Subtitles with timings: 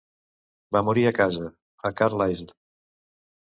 [0.75, 1.51] Va morir a casa,
[1.89, 2.51] a Carlisle.